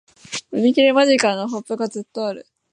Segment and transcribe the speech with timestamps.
[0.49, 1.35] 売り切れ間近！
[1.35, 2.47] のポップがずっとある